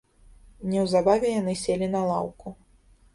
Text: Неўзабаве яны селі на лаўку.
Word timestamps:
Неўзабаве 0.69 1.29
яны 1.41 1.53
селі 1.65 1.91
на 1.97 2.01
лаўку. 2.13 2.55